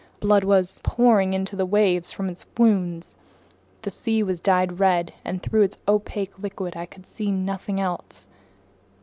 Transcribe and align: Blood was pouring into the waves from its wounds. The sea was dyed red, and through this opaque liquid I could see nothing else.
Blood 0.19 0.43
was 0.43 0.79
pouring 0.83 1.33
into 1.33 1.55
the 1.55 1.63
waves 1.63 2.11
from 2.11 2.27
its 2.27 2.43
wounds. 2.57 3.15
The 3.83 3.91
sea 3.91 4.23
was 4.23 4.39
dyed 4.39 4.79
red, 4.79 5.13
and 5.23 5.43
through 5.43 5.67
this 5.67 5.77
opaque 5.87 6.39
liquid 6.39 6.75
I 6.75 6.87
could 6.87 7.05
see 7.05 7.31
nothing 7.31 7.79
else. 7.79 8.27